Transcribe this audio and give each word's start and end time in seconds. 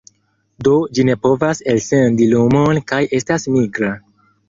Do 0.67 0.73
ĝi 0.99 1.05
ne 1.09 1.17
povas 1.27 1.63
elsendi 1.75 2.31
lumon 2.35 2.83
kaj 2.93 3.03
estas 3.23 3.51
nigra. 3.59 3.97